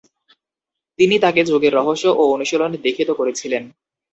তিনি 0.99 1.15
তাঁকে 1.19 1.41
যোগের 1.43 1.73
রহস্য 1.73 2.05
ও 2.11 2.23
অনুশীলনে 2.35 2.77
দীক্ষিত 2.77 3.09
করেছিলেন। 3.11 3.63